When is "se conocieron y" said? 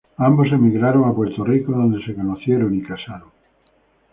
2.03-2.81